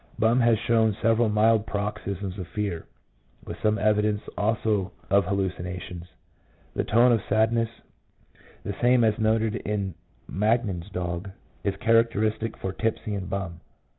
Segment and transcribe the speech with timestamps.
[0.17, 2.87] Bum has shown several mild paroxysms of fear,
[3.45, 6.07] with some evidence also of hallucina tions....
[6.73, 7.69] The tone of sadness,
[8.63, 9.93] the same as is noted in
[10.27, 11.29] Magnan's dog,
[11.63, 13.59] is characteristic for Tipsy and Bum.